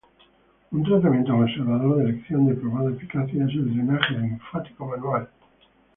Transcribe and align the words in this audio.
Un 0.71 0.81
tratamiento 0.83 1.31
conservador 1.37 1.97
de 1.97 2.09
elección 2.09 2.47
de 2.47 2.55
probada 2.55 2.89
eficacia 2.89 3.43
es 3.45 3.51
el 3.51 3.71
drenaje 3.71 4.17
linfático 4.17 4.87
manual. 4.87 5.29